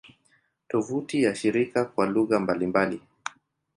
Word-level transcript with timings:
Tovuti 0.67 1.23
ya 1.23 1.35
shirika 1.35 1.85
kwa 1.85 2.05
lugha 2.05 2.39
mbalimbali 2.39 3.01